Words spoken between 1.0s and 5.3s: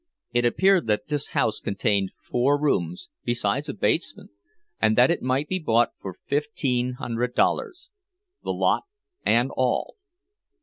this house contained four rooms, besides a basement, and that it